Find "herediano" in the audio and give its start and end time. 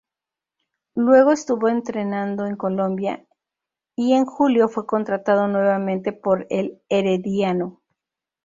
6.89-7.83